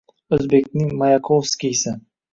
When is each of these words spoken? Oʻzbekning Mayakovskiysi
Oʻzbekning 0.37 0.89
Mayakovskiysi 1.03 1.99